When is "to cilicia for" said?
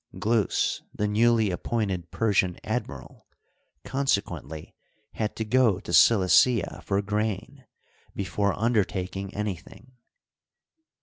5.79-6.99